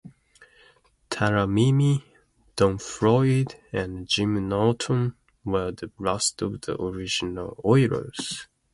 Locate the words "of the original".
6.41-7.55